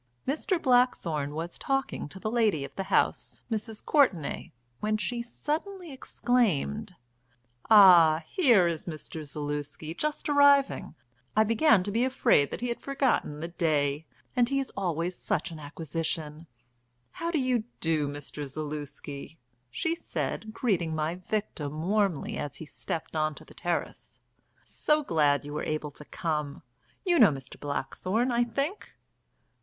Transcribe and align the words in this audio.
Mr. 0.27 0.59
Blackthorne 0.59 1.35
was 1.35 1.59
talking 1.59 2.09
to 2.09 2.19
the 2.19 2.31
lady 2.31 2.65
of 2.65 2.75
the 2.75 2.85
house, 2.85 3.43
Mrs. 3.51 3.85
Courtenay, 3.85 4.51
when 4.79 4.97
she 4.97 5.21
suddenly 5.21 5.93
exclaimed: 5.93 6.95
"Ah, 7.69 8.23
here 8.25 8.67
is 8.67 8.85
Mr. 8.85 9.23
Zaluski 9.23 9.93
just 9.95 10.27
arriving. 10.27 10.95
I 11.35 11.43
began 11.43 11.83
to 11.83 11.91
be 11.91 12.03
afraid 12.03 12.49
that 12.49 12.61
he 12.61 12.69
had 12.69 12.81
forgotten 12.81 13.41
the 13.41 13.47
day, 13.47 14.07
and 14.35 14.49
he 14.49 14.59
is 14.59 14.71
always 14.75 15.15
such 15.15 15.51
an 15.51 15.59
acquisition. 15.59 16.47
How 17.11 17.29
do 17.29 17.37
you 17.37 17.65
do, 17.79 18.07
Mr. 18.07 18.47
Zaluski?" 18.47 19.37
she 19.69 19.93
said, 19.95 20.51
greeting 20.51 20.95
my 20.95 21.13
victim 21.13 21.83
warmly 21.83 22.39
as 22.39 22.55
he 22.55 22.65
stepped 22.65 23.15
on 23.15 23.35
to 23.35 23.45
the 23.45 23.53
terrace. 23.53 24.19
"So 24.63 25.03
glad 25.03 25.45
you 25.45 25.53
were 25.53 25.61
able 25.61 25.91
to 25.91 26.05
come. 26.05 26.63
You 27.05 27.19
know 27.19 27.29
Mr. 27.29 27.59
Blackthorne, 27.59 28.31
I 28.31 28.43
think." 28.45 28.95